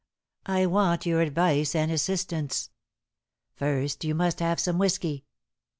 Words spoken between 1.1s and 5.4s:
advice and assistance. First you must have some whiskey."